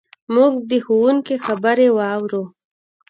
[0.33, 2.43] موږ د ښوونکي خبرې واورو.